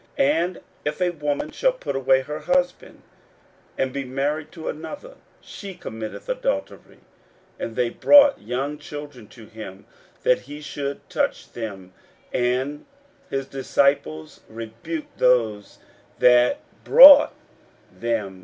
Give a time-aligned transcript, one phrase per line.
[0.17, 3.03] 41:010:012 And if a woman shall put away her husband,
[3.77, 7.01] and be married to another, she committeth adultery.
[7.59, 9.85] 41:010:013 And they brought young children to him,
[10.23, 11.93] that he should touch them:
[12.33, 12.87] and
[13.29, 15.77] his disciples rebuked those
[16.17, 17.35] that brought
[17.91, 18.39] them.